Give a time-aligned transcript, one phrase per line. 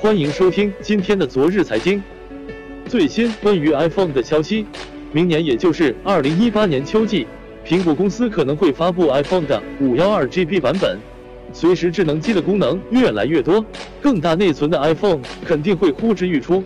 [0.00, 2.00] 欢迎收听今天的昨日财经。
[2.86, 4.64] 最新关于 iPhone 的消息，
[5.10, 7.26] 明年也就是二零一八年秋季，
[7.66, 10.96] 苹果公司可能会发布 iPhone 的五幺二 GB 版本。
[11.52, 13.64] 随时智能机的功能越来越多，
[14.00, 16.62] 更大内存的 iPhone 肯定会呼之欲出，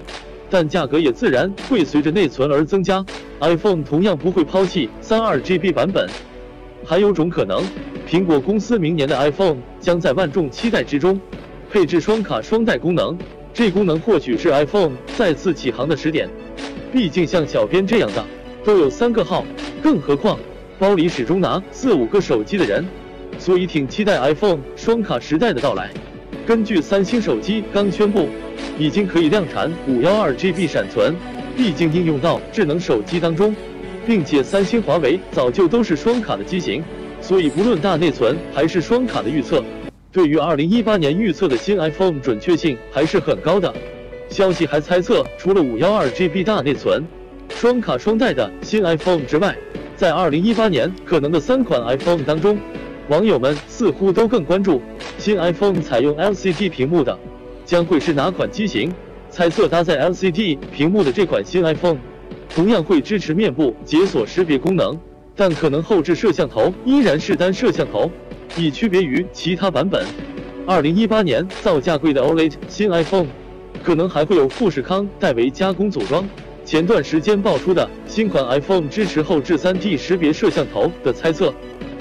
[0.51, 3.03] 但价格也自然会随着内存而增加。
[3.41, 6.07] iPhone 同样不会抛弃三二 GB 版本。
[6.85, 7.65] 还有种可能，
[8.07, 11.19] 苹果公司明年的 iPhone 将在万众期待之中
[11.73, 13.17] 配置双卡双待功能。
[13.55, 16.29] 这功能或许是 iPhone 再次起航的时点。
[16.93, 18.23] 毕竟像小编这样的
[18.63, 19.43] 都有三个号，
[19.83, 20.39] 更何况
[20.79, 22.85] 包里始终拿四五个手机的人，
[23.39, 25.91] 所以挺期待 iPhone 双卡时代的到来。
[26.47, 28.29] 根据三星手机刚宣布，
[28.79, 31.15] 已经可以量产五幺二 GB 闪存，
[31.57, 33.57] 毕竟应用到智能手机当中。
[34.05, 36.83] 并且三星、华为早就都是双卡的机型，
[37.21, 39.63] 所以不论大内存还是双卡的预测，
[40.13, 43.73] 对于二零一八年预测的新 iPhone 准确性还是很高的。
[44.29, 47.03] 消息还猜测，除了五幺二 GB 大内存、
[47.49, 49.57] 双卡双待的新 iPhone 之外，
[49.97, 52.59] 在二零一八年可能的三款 iPhone 当中，
[53.09, 54.83] 网友们似乎都更关注
[55.17, 57.19] 新 iPhone 采用 LCD 屏幕的
[57.65, 58.93] 将会是哪款机型。
[59.31, 61.97] 猜测搭载 LCD 屏幕的这款新 iPhone。
[62.55, 64.95] 同样会支持面部解锁识别功能，
[65.35, 68.11] 但可能后置摄像头依然是单摄像头，
[68.57, 70.05] 以区别于其他版本。
[70.67, 73.27] 二零一八年造价贵的 OLED 新 iPhone，
[73.83, 76.29] 可能还会有富士康代为加工组装。
[76.65, 81.53] 前段时间爆出的新款 iPhone 支持后置 3D 识别摄像头的猜测，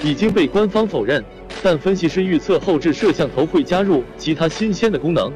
[0.04, 1.22] 已经被官方否认。
[1.62, 5.32] 但分析师预测后置摄像头会加入其他新鲜的功能，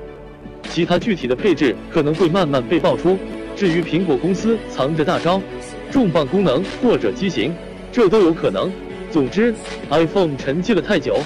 [0.71, 3.19] 其他具体的配置可能会慢慢被爆出。
[3.57, 5.43] 至于苹果公司藏着大招、
[5.91, 7.53] 重磅功能或者机型，
[7.91, 8.71] 这都有可能。
[9.11, 9.55] 总之
[9.91, 11.19] ，iPhone 沉寂了太久，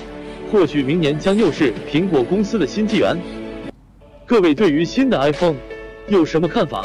[0.50, 3.16] 或许明年将又是苹果公司的新纪元。
[4.26, 5.56] 各位对于新的 iPhone
[6.08, 6.84] 有什么看法？